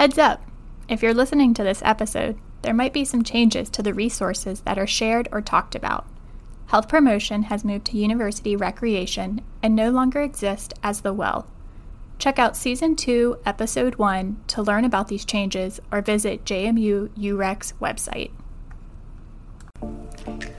[0.00, 0.42] Heads up!
[0.88, 4.78] If you're listening to this episode, there might be some changes to the resources that
[4.78, 6.06] are shared or talked about.
[6.68, 11.46] Health promotion has moved to university recreation and no longer exists as the well.
[12.18, 17.74] Check out Season 2, Episode 1 to learn about these changes or visit JMU UREC's
[17.78, 18.30] website.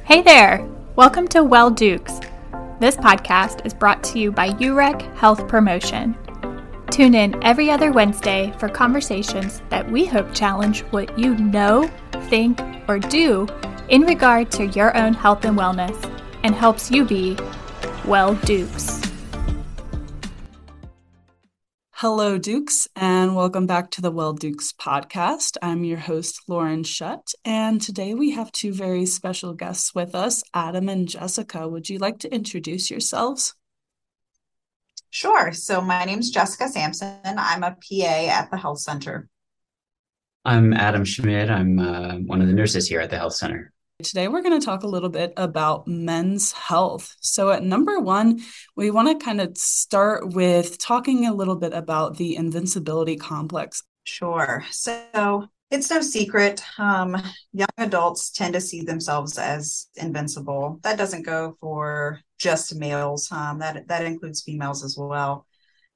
[0.03, 0.69] Hey there!
[0.95, 2.19] Welcome to Well Dukes.
[2.79, 6.15] This podcast is brought to you by UREC Health Promotion.
[6.91, 11.89] Tune in every other Wednesday for conversations that we hope challenge what you know,
[12.23, 12.59] think,
[12.89, 13.47] or do
[13.87, 15.95] in regard to your own health and wellness
[16.43, 17.37] and helps you be
[18.05, 19.01] well Dukes.
[21.91, 25.55] Hello, Dukes, and welcome back to the Well Dukes podcast.
[25.61, 30.43] I'm your host, Lauren Shutt, and today we have two very special guests with us,
[30.53, 31.69] Adam and Jessica.
[31.69, 33.55] Would you like to introduce yourselves?
[35.11, 35.51] Sure.
[35.51, 37.19] So, my name is Jessica Sampson.
[37.25, 39.27] I'm a PA at the Health Center.
[40.45, 41.49] I'm Adam Schmid.
[41.49, 43.73] I'm uh, one of the nurses here at the Health Center.
[44.01, 47.13] Today, we're going to talk a little bit about men's health.
[47.19, 48.39] So, at number one,
[48.77, 53.83] we want to kind of start with talking a little bit about the invincibility complex.
[54.05, 54.63] Sure.
[54.71, 56.61] So, it's no secret.
[56.77, 57.15] Um,
[57.53, 60.79] young adults tend to see themselves as invincible.
[60.83, 63.31] That doesn't go for just males.
[63.31, 65.47] Um, that that includes females as well.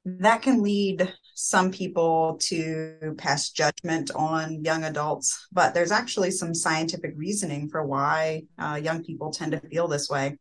[0.06, 6.54] That can lead some people to pass judgment on young adults, but there's actually some
[6.54, 10.38] scientific reasoning for why uh, young people tend to feel this way.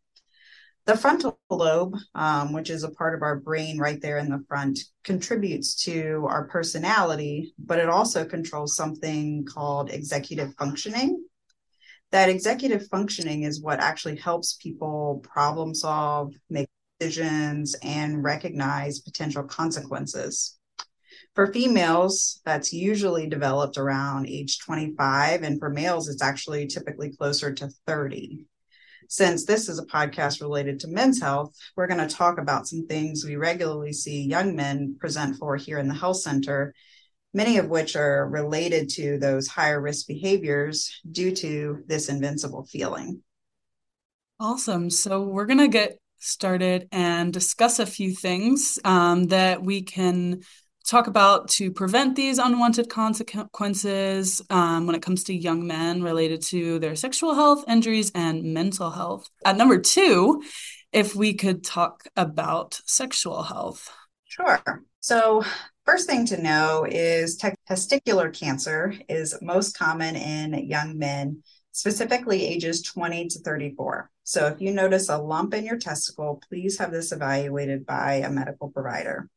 [0.86, 4.44] The frontal lobe, um, which is a part of our brain right there in the
[4.46, 11.24] front, contributes to our personality, but it also controls something called executive functioning.
[12.10, 16.68] That executive functioning is what actually helps people problem solve, make
[17.00, 20.58] decisions, and recognize potential consequences.
[21.34, 27.52] For females, that's usually developed around age 25, and for males, it's actually typically closer
[27.54, 28.46] to 30.
[29.14, 32.88] Since this is a podcast related to men's health, we're going to talk about some
[32.88, 36.74] things we regularly see young men present for here in the health center,
[37.32, 43.22] many of which are related to those higher risk behaviors due to this invincible feeling.
[44.40, 44.90] Awesome.
[44.90, 50.40] So, we're going to get started and discuss a few things um, that we can
[50.86, 56.42] talk about to prevent these unwanted consequences um, when it comes to young men related
[56.42, 59.28] to their sexual health, injuries, and mental health.
[59.44, 60.42] At number two,
[60.92, 63.90] if we could talk about sexual health.
[64.24, 64.62] Sure.
[65.00, 65.44] So,
[65.84, 71.42] first thing to know is te- testicular cancer is most common in young men,
[71.72, 74.10] specifically ages 20 to 34.
[74.22, 78.30] So, if you notice a lump in your testicle, please have this evaluated by a
[78.30, 79.28] medical provider.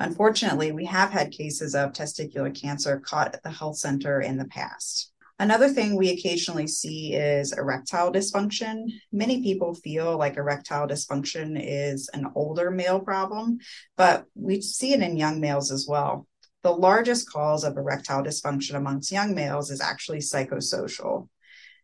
[0.00, 4.46] Unfortunately, we have had cases of testicular cancer caught at the health center in the
[4.46, 5.12] past.
[5.40, 8.86] Another thing we occasionally see is erectile dysfunction.
[9.12, 13.58] Many people feel like erectile dysfunction is an older male problem,
[13.96, 16.26] but we see it in young males as well.
[16.64, 21.28] The largest cause of erectile dysfunction amongst young males is actually psychosocial.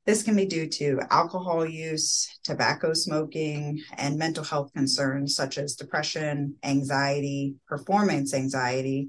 [0.06, 5.76] This can be due to alcohol use, tobacco smoking, and mental health concerns such as
[5.76, 9.08] depression, anxiety, performance anxiety,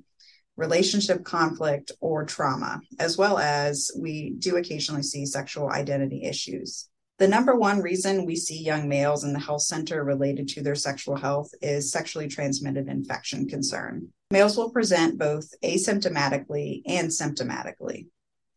[0.55, 6.87] relationship conflict, or trauma, as well as we do occasionally see sexual identity issues.
[7.17, 10.75] The number one reason we see young males in the health center related to their
[10.75, 14.09] sexual health is sexually transmitted infection concern.
[14.31, 18.07] Males will present both asymptomatically and symptomatically.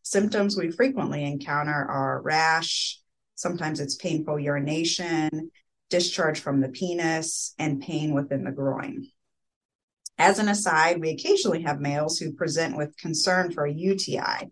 [0.09, 2.99] Symptoms we frequently encounter are rash,
[3.35, 5.51] sometimes it's painful urination,
[5.91, 9.05] discharge from the penis, and pain within the groin.
[10.17, 14.49] As an aside, we occasionally have males who present with concern for a UTI,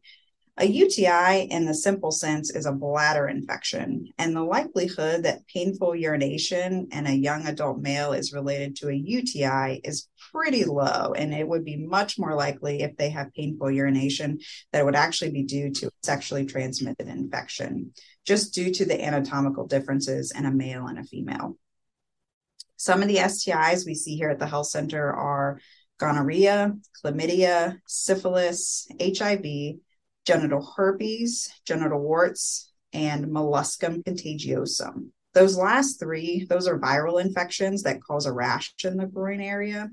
[0.60, 5.96] a UTI, in the simple sense, is a bladder infection, and the likelihood that painful
[5.96, 11.14] urination in a young adult male is related to a UTI is pretty low.
[11.14, 14.40] And it would be much more likely if they have painful urination
[14.72, 17.94] that it would actually be due to sexually transmitted infection,
[18.26, 21.56] just due to the anatomical differences in a male and a female.
[22.78, 25.60] Some of the STIs we see here at the health center are
[26.00, 26.74] gonorrhea,
[27.04, 29.78] chlamydia, syphilis, HIV
[30.28, 35.08] genital herpes, genital warts, and molluscum contagiosum.
[35.34, 39.90] Those last three, those are viral infections that cause a rash in the groin area.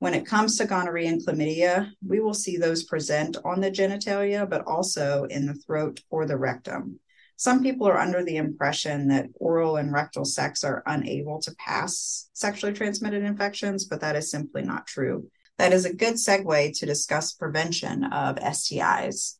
[0.00, 4.50] When it comes to gonorrhea and chlamydia, we will see those present on the genitalia,
[4.50, 6.98] but also in the throat or the rectum.
[7.36, 12.28] Some people are under the impression that oral and rectal sex are unable to pass
[12.32, 15.30] sexually transmitted infections, but that is simply not true.
[15.58, 19.36] that is a good segue to discuss prevention of STIs.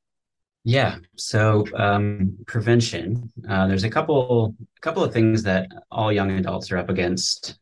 [0.65, 0.97] Yeah.
[1.17, 3.31] So um, prevention.
[3.49, 7.59] Uh, there's a couple a couple of things that all young adults are up against.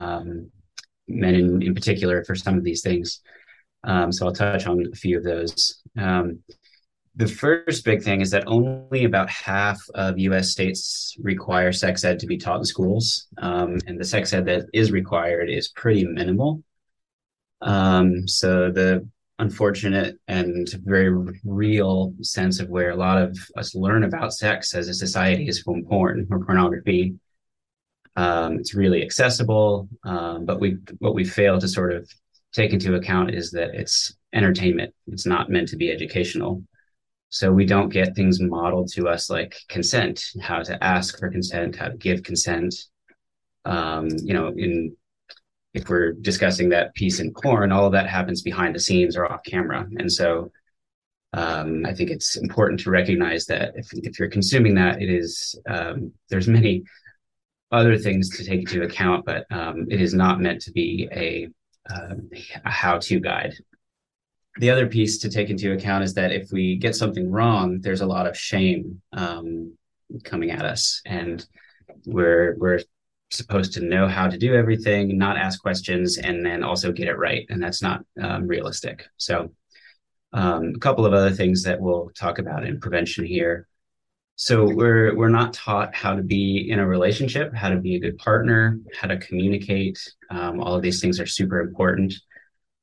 [0.00, 0.50] Um,
[1.06, 3.20] men in, in particular for some of these things.
[3.84, 5.80] Um, so I'll touch on a few of those.
[5.96, 6.40] Um,
[7.16, 12.18] the first big thing is that only about half of US states require sex ed
[12.20, 13.26] to be taught in schools.
[13.38, 16.62] Um, and the sex ed that is required is pretty minimal.
[17.62, 19.06] Um, so the
[19.40, 21.10] unfortunate and very
[21.44, 25.62] real sense of where a lot of us learn about sex as a society is
[25.62, 27.14] from porn or pornography.
[28.16, 32.10] Um, it's really accessible, um, but we what we fail to sort of
[32.52, 34.94] take into account is that it's entertainment.
[35.06, 36.62] It's not meant to be educational.
[37.30, 41.76] So we don't get things modeled to us like consent, how to ask for consent,
[41.76, 42.74] how to give consent.
[43.64, 44.96] Um, you know, in
[45.72, 49.30] if we're discussing that piece in corn, all of that happens behind the scenes or
[49.30, 49.86] off camera.
[49.98, 50.50] And so
[51.32, 55.54] um, I think it's important to recognize that if, if you're consuming that, it is
[55.68, 56.82] um, there's many
[57.70, 61.48] other things to take into account, but um, it is not meant to be a,
[61.88, 62.14] uh,
[62.64, 63.54] a how-to guide.
[64.58, 68.00] The other piece to take into account is that if we get something wrong, there's
[68.00, 69.76] a lot of shame um,
[70.24, 71.46] coming at us, and
[72.04, 72.80] we're we're
[73.30, 77.18] supposed to know how to do everything, not ask questions, and then also get it
[77.18, 77.46] right.
[77.48, 79.06] And that's not um, realistic.
[79.16, 79.52] So,
[80.32, 83.66] um, a couple of other things that we'll talk about in prevention here.
[84.36, 88.00] So we're we're not taught how to be in a relationship, how to be a
[88.00, 89.98] good partner, how to communicate.
[90.30, 92.14] Um, all of these things are super important.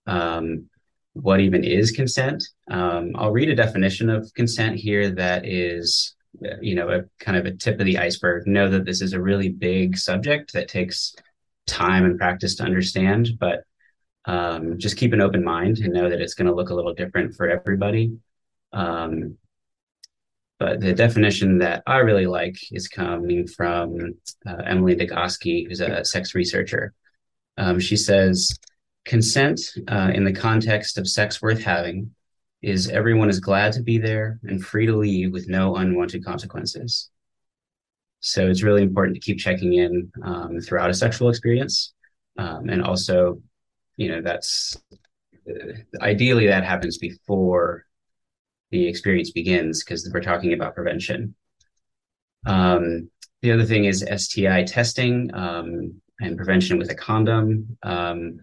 [0.05, 0.69] Um,
[1.13, 2.43] what even is consent?
[2.69, 6.15] Um, I'll read a definition of consent here that is
[6.61, 8.47] you know a kind of a tip of the iceberg.
[8.47, 11.15] Know that this is a really big subject that takes
[11.65, 13.63] time and practice to understand but
[14.27, 16.93] um, just keep an open mind and know that it's going to look a little
[16.93, 18.17] different for everybody.
[18.73, 19.37] Um,
[20.59, 26.03] but the definition that i really like is coming from uh, emily nagoski who's a
[26.03, 26.93] sex researcher.
[27.57, 28.57] Um, she says
[29.05, 32.11] consent uh, in the context of sex worth having
[32.61, 37.09] is everyone is glad to be there and free to leave with no unwanted consequences.
[38.19, 41.93] So it's really important to keep checking in um, throughout a sexual experience.
[42.37, 43.41] Um, and also,
[43.95, 44.75] you know, that's
[45.49, 47.85] uh, ideally that happens before
[48.71, 51.35] the experience begins because we're talking about prevention.
[52.45, 53.09] Um,
[53.41, 57.77] the other thing is STI testing um, and prevention with a condom.
[57.83, 58.39] Um,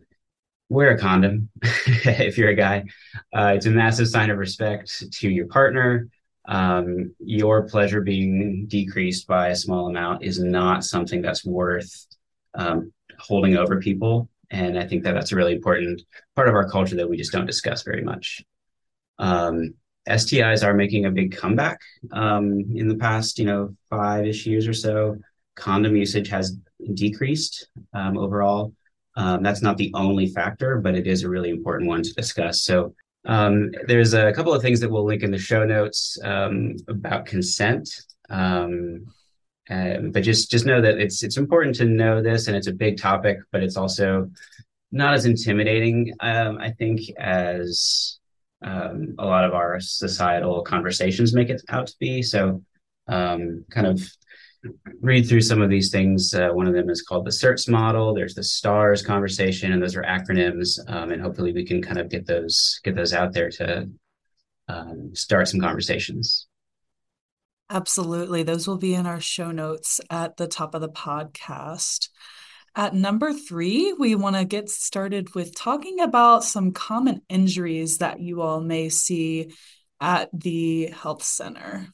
[0.75, 2.85] wear a condom if you're a guy.
[3.33, 6.09] Uh, it's a massive sign of respect to your partner.
[6.47, 12.07] Um, your pleasure being decreased by a small amount is not something that's worth
[12.55, 14.29] um, holding over people.
[14.51, 16.03] And I think that that's a really important
[16.37, 18.45] part of our culture that we just don't discuss very much.
[19.19, 19.75] Um,
[20.09, 21.81] STIs are making a big comeback
[22.13, 25.17] um, in the past, you know, five ish years or so.
[25.55, 26.57] Condom usage has
[26.93, 28.75] decreased um, overall.
[29.17, 32.63] Um, that's not the only factor, but it is a really important one to discuss.
[32.63, 32.95] So
[33.27, 37.27] um, there's a couple of things that we'll link in the show notes um, about
[37.27, 38.03] consent.
[38.29, 39.07] Um,
[39.71, 42.73] um, but just just know that it's it's important to know this, and it's a
[42.73, 44.31] big topic, but it's also
[44.93, 48.19] not as intimidating, um, I think, as
[48.63, 52.23] a lot of our societal conversations make it out to be.
[52.23, 52.63] So,
[53.09, 54.01] kind of
[55.01, 56.35] read through some of these things.
[56.35, 58.15] Uh, one of them is called the CERTS model.
[58.15, 60.79] There's the STARS conversation, and those are acronyms.
[60.89, 63.89] Um, and hopefully, we can kind of get those get those out there to
[64.69, 66.47] um, start some conversations.
[67.71, 72.09] Absolutely, those will be in our show notes at the top of the podcast.
[72.77, 78.21] At number three, we want to get started with talking about some common injuries that
[78.21, 79.53] you all may see
[80.01, 81.87] at the health center.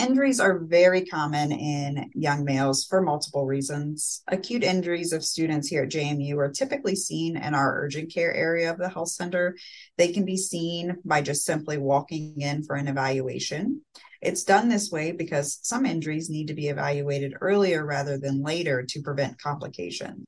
[0.00, 4.22] Injuries are very common in young males for multiple reasons.
[4.28, 8.70] Acute injuries of students here at JMU are typically seen in our urgent care area
[8.70, 9.58] of the health center.
[9.98, 13.82] They can be seen by just simply walking in for an evaluation.
[14.22, 18.82] It's done this way because some injuries need to be evaluated earlier rather than later
[18.82, 20.24] to prevent complications.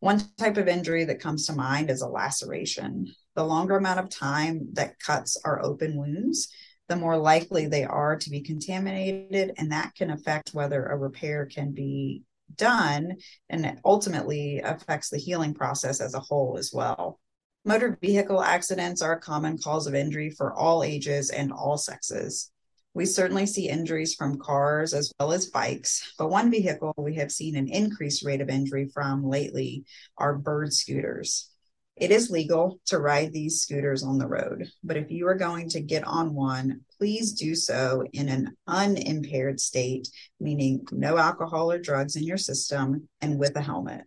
[0.00, 3.12] One type of injury that comes to mind is a laceration.
[3.34, 6.48] The longer amount of time that cuts are open wounds,
[6.92, 11.46] the more likely they are to be contaminated, and that can affect whether a repair
[11.46, 12.22] can be
[12.54, 13.16] done
[13.48, 17.18] and ultimately affects the healing process as a whole as well.
[17.64, 22.50] Motor vehicle accidents are a common cause of injury for all ages and all sexes.
[22.92, 27.32] We certainly see injuries from cars as well as bikes, but one vehicle we have
[27.32, 29.86] seen an increased rate of injury from lately
[30.18, 31.51] are bird scooters.
[31.96, 35.68] It is legal to ride these scooters on the road, but if you are going
[35.70, 40.08] to get on one, please do so in an unimpaired state,
[40.40, 44.04] meaning no alcohol or drugs in your system and with a helmet.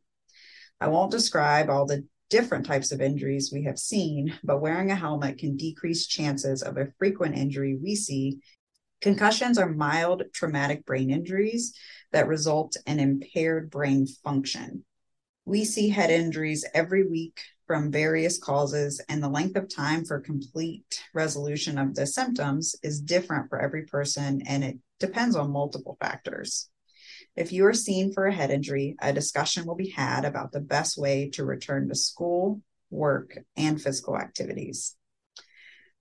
[0.81, 4.95] I won't describe all the different types of injuries we have seen, but wearing a
[4.95, 8.39] helmet can decrease chances of a frequent injury we see.
[8.99, 11.73] Concussions are mild traumatic brain injuries
[12.11, 14.83] that result in impaired brain function.
[15.45, 20.19] We see head injuries every week from various causes, and the length of time for
[20.19, 25.97] complete resolution of the symptoms is different for every person and it depends on multiple
[25.99, 26.69] factors.
[27.35, 30.61] If you are seen for a head injury, a discussion will be had about the
[30.61, 34.95] best way to return to school, work, and physical activities.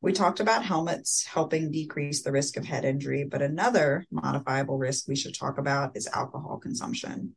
[0.01, 5.09] We talked about helmets helping decrease the risk of head injury, but another modifiable risk
[5.09, 7.35] we should talk about is alcohol consumption.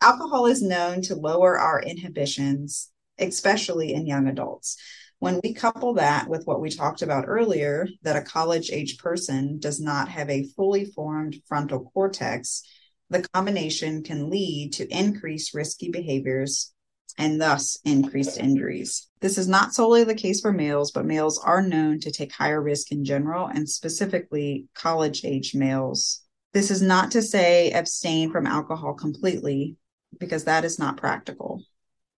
[0.00, 4.76] Alcohol is known to lower our inhibitions especially in young adults.
[5.18, 9.58] When we couple that with what we talked about earlier, that a college age person
[9.58, 12.62] does not have a fully formed frontal cortex,
[13.10, 16.72] the combination can lead to increased risky behaviors
[17.16, 19.08] and thus increased injuries.
[19.20, 22.60] This is not solely the case for males, but males are known to take higher
[22.60, 26.22] risk in general, and specifically college age males.
[26.52, 29.76] This is not to say abstain from alcohol completely,
[30.18, 31.62] because that is not practical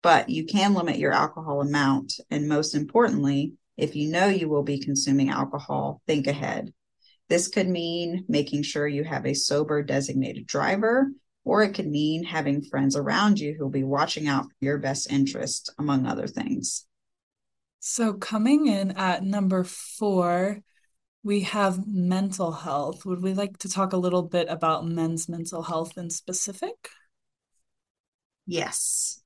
[0.06, 2.20] but you can limit your alcohol amount.
[2.30, 6.72] And most importantly, if you know you will be consuming alcohol, think ahead.
[7.28, 11.10] This could mean making sure you have a sober designated driver,
[11.44, 14.78] or it could mean having friends around you who will be watching out for your
[14.78, 16.86] best interest, among other things.
[17.80, 20.60] So, coming in at number four,
[21.24, 23.04] we have mental health.
[23.04, 26.90] Would we like to talk a little bit about men's mental health in specific?
[28.46, 29.20] Yes.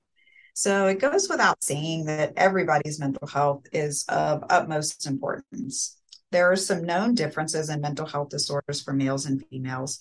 [0.55, 5.99] So it goes without saying that everybody's mental health is of utmost importance.
[6.33, 9.99] There are some known differences in mental health disorders for males and females.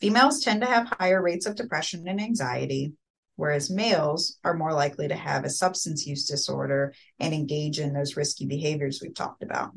[0.00, 2.92] Females tend to have higher rates of depression and anxiety,
[3.36, 8.16] whereas males are more likely to have a substance use disorder and engage in those
[8.16, 9.72] risky behaviors we've talked about.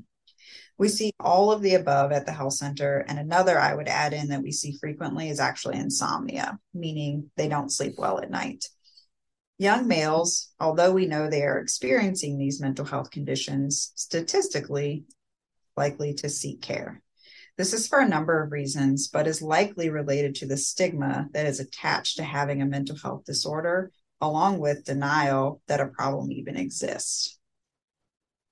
[0.81, 3.05] We see all of the above at the health center.
[3.07, 7.47] And another I would add in that we see frequently is actually insomnia, meaning they
[7.47, 8.65] don't sleep well at night.
[9.59, 15.03] Young males, although we know they are experiencing these mental health conditions, statistically
[15.77, 17.03] likely to seek care.
[17.59, 21.45] This is for a number of reasons, but is likely related to the stigma that
[21.45, 26.57] is attached to having a mental health disorder, along with denial that a problem even
[26.57, 27.37] exists.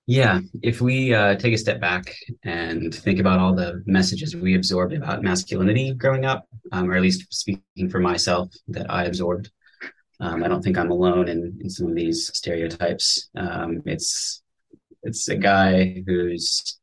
[0.10, 4.56] Yeah, if we uh, take a step back and think about all the messages we
[4.56, 9.52] absorbed about masculinity growing up, um, or at least speaking for myself, that I absorbed
[10.20, 13.30] um, I don't think I'm alone in, in some of these stereotypes.
[13.36, 14.42] Um, it's
[15.04, 16.80] it's a guy who's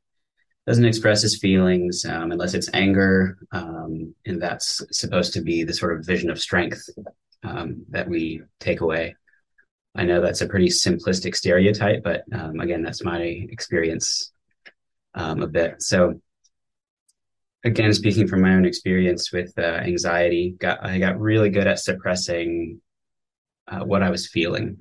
[0.66, 5.74] doesn't express his feelings um, unless it's anger, um, and that's supposed to be the
[5.74, 6.88] sort of vision of strength
[7.42, 9.16] um, that we take away.
[9.96, 14.32] I know that's a pretty simplistic stereotype, but um, again, that's my experience
[15.14, 15.82] a bit.
[15.82, 16.20] So
[17.64, 21.80] again, speaking from my own experience with uh, anxiety, got I got really good at
[21.80, 22.80] suppressing
[23.68, 24.78] uh, what I was feeling.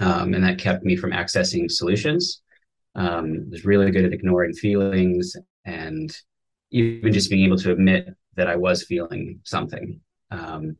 [0.00, 2.42] Um, and that kept me from accessing solutions.
[2.96, 6.16] Um, was really good at ignoring feelings and
[6.70, 10.00] even just being able to admit that I was feeling something.
[10.30, 10.76] Um,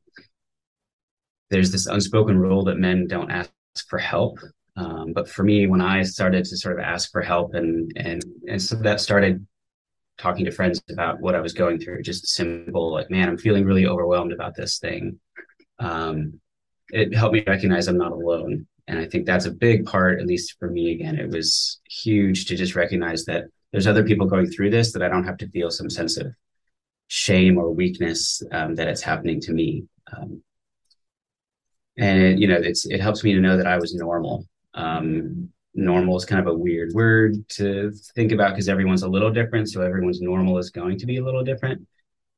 [1.54, 3.52] there's this unspoken rule that men don't ask
[3.88, 4.40] for help.
[4.76, 8.24] Um, but for me, when I started to sort of ask for help and and
[8.48, 9.46] and so that started
[10.18, 13.64] talking to friends about what I was going through, just simple like, man, I'm feeling
[13.64, 15.20] really overwhelmed about this thing.
[15.78, 16.40] Um,
[16.90, 18.66] it helped me recognize I'm not alone.
[18.88, 20.92] And I think that's a big part, at least for me.
[20.92, 25.02] Again, it was huge to just recognize that there's other people going through this that
[25.02, 26.34] I don't have to feel some sense of
[27.08, 29.84] shame or weakness um, that it's happening to me.
[30.14, 30.42] Um,
[31.98, 34.46] and you know, it's it helps me to know that I was normal.
[34.74, 39.30] Um, normal is kind of a weird word to think about because everyone's a little
[39.30, 41.86] different, so everyone's normal is going to be a little different.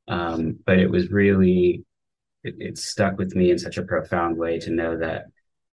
[0.08, 1.84] Um, but it was really
[2.44, 5.26] it, it stuck with me in such a profound way to know that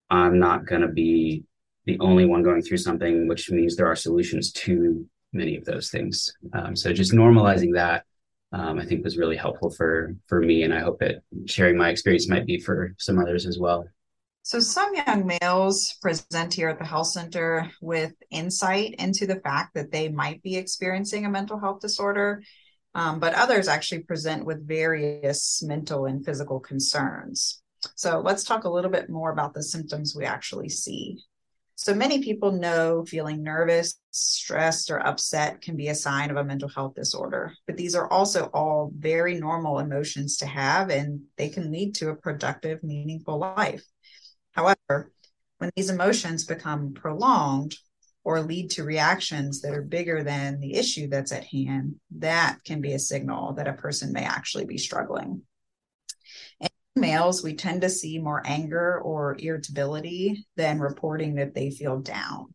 [0.09, 1.43] I'm not going to be
[1.85, 5.89] the only one going through something, which means there are solutions to many of those
[5.89, 6.33] things.
[6.53, 8.05] Um, so just normalizing that,
[8.53, 11.89] um, I think was really helpful for for me, and I hope that sharing my
[11.89, 13.85] experience might be for some others as well.
[14.45, 19.73] So some young males present here at the health center with insight into the fact
[19.75, 22.41] that they might be experiencing a mental health disorder
[22.95, 27.61] um, but others actually present with various mental and physical concerns.
[27.95, 31.19] So let's talk a little bit more about the symptoms we actually see.
[31.75, 36.43] So many people know feeling nervous, stressed, or upset can be a sign of a
[36.43, 41.49] mental health disorder, but these are also all very normal emotions to have, and they
[41.49, 43.83] can lead to a productive, meaningful life.
[44.51, 45.11] However,
[45.57, 47.75] when these emotions become prolonged
[48.23, 52.81] or lead to reactions that are bigger than the issue that's at hand, that can
[52.81, 55.41] be a signal that a person may actually be struggling.
[56.95, 62.53] Males, we tend to see more anger or irritability than reporting that they feel down.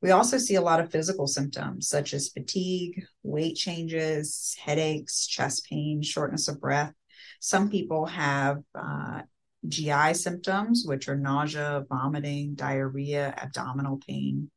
[0.00, 5.66] We also see a lot of physical symptoms such as fatigue, weight changes, headaches, chest
[5.68, 6.92] pain, shortness of breath.
[7.40, 9.22] Some people have uh,
[9.66, 14.50] GI symptoms, which are nausea, vomiting, diarrhea, abdominal pain.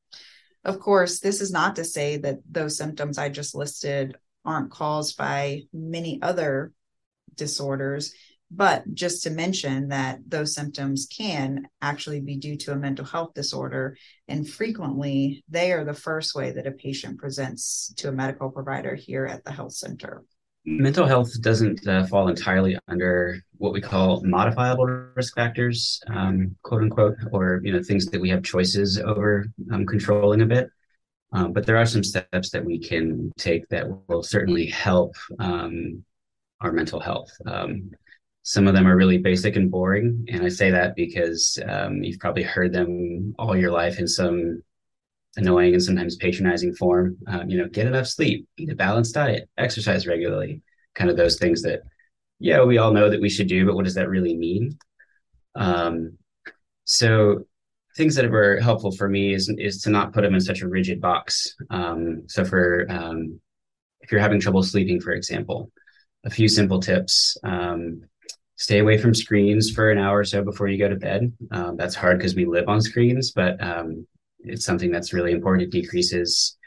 [0.63, 5.17] Of course, this is not to say that those symptoms I just listed aren't caused
[5.17, 6.73] by many other
[7.35, 8.13] disorders,
[8.51, 13.33] but just to mention that those symptoms can actually be due to a mental health
[13.33, 13.97] disorder.
[14.27, 18.95] And frequently, they are the first way that a patient presents to a medical provider
[18.95, 20.23] here at the health center
[20.65, 26.83] mental health doesn't uh, fall entirely under what we call modifiable risk factors, um, quote
[26.83, 30.69] unquote, or you know things that we have choices over um, controlling a bit.
[31.31, 36.03] Um, but there are some steps that we can take that will certainly help um,
[36.61, 37.31] our mental health.
[37.45, 37.91] Um,
[38.43, 42.19] some of them are really basic and boring, and I say that because um, you've
[42.19, 44.63] probably heard them all your life in some
[45.35, 47.17] annoying and sometimes patronizing form.
[47.27, 50.61] Um, you know, get enough sleep, eat a balanced diet, exercise regularly,
[50.95, 51.81] kind of those things that,
[52.39, 54.77] yeah, we all know that we should do, but what does that really mean?
[55.55, 56.17] Um,
[56.85, 57.45] so
[57.97, 60.67] things that were helpful for me is is to not put them in such a
[60.67, 61.55] rigid box.
[61.69, 63.39] Um, so for um,
[64.01, 65.71] if you're having trouble sleeping, for example,
[66.23, 67.37] a few simple tips.
[68.59, 71.31] Stay away from screens for an hour or so before you go to bed.
[71.51, 74.05] Um, that's hard because we live on screens, but um,
[74.39, 75.63] it's something that's really important.
[75.63, 76.57] It decreases,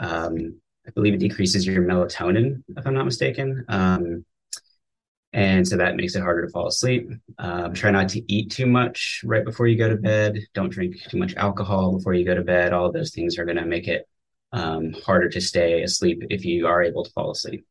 [0.00, 3.64] um, I believe it decreases your melatonin, if I'm not mistaken.
[3.68, 4.24] Um,
[5.32, 7.08] and so that makes it harder to fall asleep.
[7.38, 10.40] Um, try not to eat too much right before you go to bed.
[10.52, 12.72] Don't drink too much alcohol before you go to bed.
[12.72, 14.08] All of those things are going to make it
[14.50, 17.64] um, harder to stay asleep if you are able to fall asleep.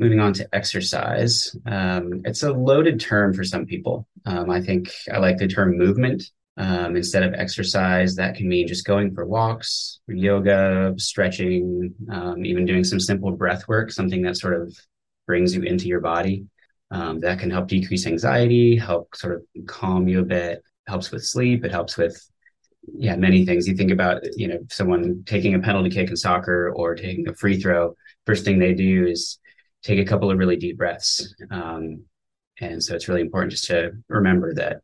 [0.00, 4.08] Moving on to exercise, um, it's a loaded term for some people.
[4.24, 6.22] Um, I think I like the term movement
[6.56, 12.64] um, instead of exercise, that can mean just going for walks, yoga, stretching, um, even
[12.64, 14.74] doing some simple breath work, something that sort of
[15.26, 16.46] brings you into your body.
[16.90, 21.26] Um, that can help decrease anxiety, help sort of calm you a bit, helps with
[21.26, 21.62] sleep.
[21.64, 22.18] It helps with,
[22.96, 23.68] yeah, many things.
[23.68, 27.34] You think about, you know, someone taking a penalty kick in soccer or taking a
[27.34, 27.94] free throw.
[28.24, 29.38] First thing they do is
[29.82, 31.34] take a couple of really deep breaths.
[31.50, 32.04] Um,
[32.60, 34.82] and so it's really important just to remember that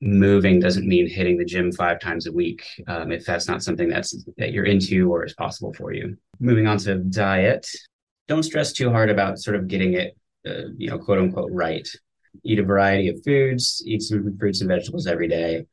[0.00, 3.88] moving doesn't mean hitting the gym five times a week um, if that's not something
[3.88, 6.16] that's that you're into or is possible for you.
[6.40, 7.66] Moving on to diet
[8.28, 11.88] don't stress too hard about sort of getting it uh, you know quote unquote right.
[12.44, 15.66] Eat a variety of foods eat some fruits and vegetables every day.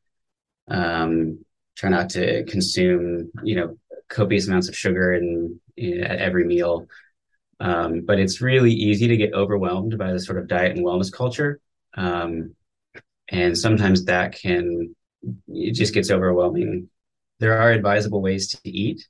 [0.68, 1.44] Um,
[1.76, 3.78] try not to consume you know
[4.08, 6.86] copious amounts of sugar in, in at every meal
[7.60, 11.12] um, but it's really easy to get overwhelmed by the sort of diet and wellness
[11.12, 11.60] culture
[11.94, 12.54] um,
[13.30, 14.94] and sometimes that can,
[15.48, 16.88] it just gets overwhelming.
[17.38, 19.06] There are advisable ways to eat.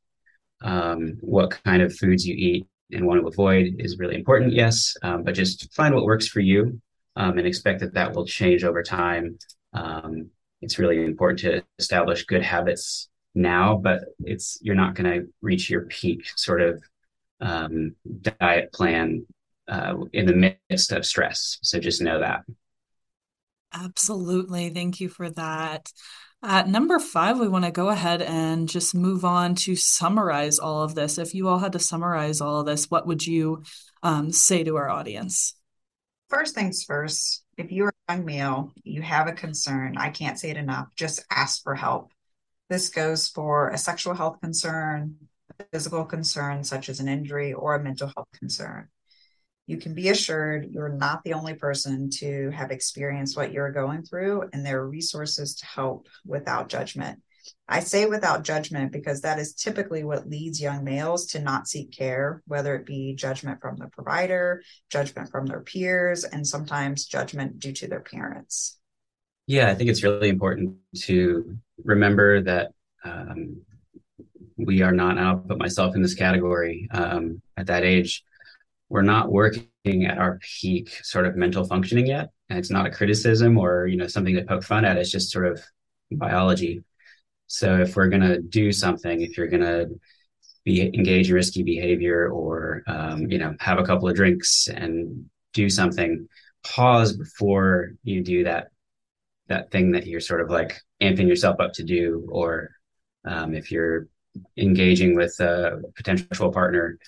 [0.62, 4.94] Um, what kind of foods you eat and want to avoid is really important, yes,
[5.02, 6.80] um, but just find what works for you
[7.16, 9.38] um, and expect that that will change over time.
[9.72, 15.28] Um, it's really important to establish good habits now, but it's you're not going to
[15.40, 16.82] reach your peak sort of
[17.40, 19.26] um, diet plan
[19.68, 21.58] uh, in the midst of stress.
[21.62, 22.42] So just know that.
[23.72, 24.70] Absolutely.
[24.70, 25.92] Thank you for that.
[26.42, 30.82] At number five, we want to go ahead and just move on to summarize all
[30.82, 31.18] of this.
[31.18, 33.62] If you all had to summarize all of this, what would you
[34.02, 35.54] um, say to our audience?
[36.30, 40.50] First things first, if you're a young male, you have a concern, I can't say
[40.50, 42.10] it enough, just ask for help.
[42.70, 45.26] This goes for a sexual health concern, a
[45.72, 48.88] physical concern, such as an injury, or a mental health concern
[49.70, 54.02] you can be assured you're not the only person to have experienced what you're going
[54.02, 57.20] through, and there are resources to help without judgment.
[57.68, 61.92] I say without judgment because that is typically what leads young males to not seek
[61.92, 67.60] care, whether it be judgment from the provider, judgment from their peers, and sometimes judgment
[67.60, 68.76] due to their parents.
[69.46, 72.72] Yeah, I think it's really important to remember that
[73.04, 73.62] um,
[74.66, 78.24] we are not, I'll put myself in this category um, at that age
[78.90, 82.30] we're not working at our peak sort of mental functioning yet.
[82.50, 84.98] And it's not a criticism or, you know, something to poke fun at.
[84.98, 85.62] It's just sort of
[86.10, 86.82] biology.
[87.46, 89.88] So if we're going to do something, if you're going to
[90.64, 95.30] be engage in risky behavior or um, you know have a couple of drinks and
[95.54, 96.28] do something,
[96.64, 98.68] pause before you do that
[99.48, 102.70] that thing that you're sort of like amping yourself up to do, or
[103.24, 104.06] um, if you're
[104.56, 106.98] engaging with a potential partner,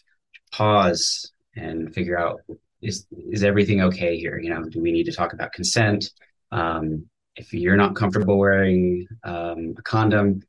[0.52, 2.40] pause and figure out
[2.82, 4.38] is is everything okay here?
[4.38, 6.10] You know, do we need to talk about consent?
[6.50, 7.06] Um,
[7.36, 10.42] if you're not comfortable wearing um, a condom,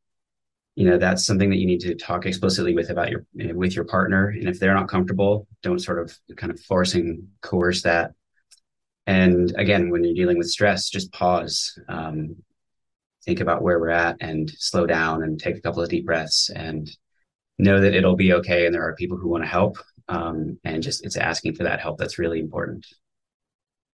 [0.75, 3.85] you know that's something that you need to talk explicitly with about your with your
[3.85, 4.29] partner.
[4.29, 8.13] And if they're not comfortable, don't sort of kind of force and coerce that.
[9.05, 12.37] And again, when you're dealing with stress, just pause, um,
[13.25, 16.49] think about where we're at, and slow down and take a couple of deep breaths
[16.49, 16.89] and
[17.57, 18.65] know that it'll be okay.
[18.65, 21.79] And there are people who want to help um, and just it's asking for that
[21.79, 22.85] help that's really important.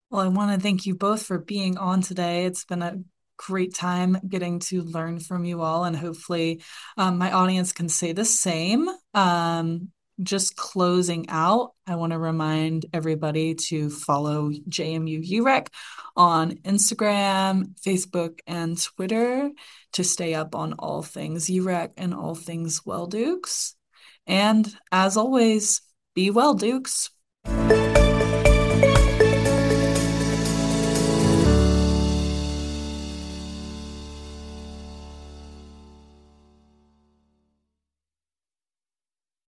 [0.10, 2.46] Well, I want to thank you both for being on today.
[2.46, 2.98] It's been a
[3.38, 6.62] great time getting to learn from you all, and hopefully,
[6.98, 8.90] um, my audience can say the same.
[9.14, 15.68] Um, just closing out, I want to remind everybody to follow JMU UREC
[16.16, 19.52] on Instagram, Facebook, and Twitter
[19.94, 23.76] to stay up on all things UREC and all things Well Dukes.
[24.28, 25.82] And as always,
[26.14, 27.10] be well, Dukes.